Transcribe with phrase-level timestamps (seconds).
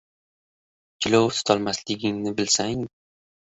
[1.03, 2.85] Jilov tutolmasligingni bilsang,—